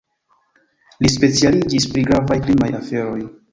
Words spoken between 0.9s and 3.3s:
Li specialiĝis pri gravaj krimaj aferoj.